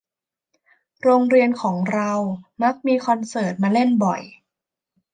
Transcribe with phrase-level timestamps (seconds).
[1.01, 2.13] โรงเรียนของเรา
[2.63, 4.21] มักมีคอนเสิร์ตมาเล่นบ่อย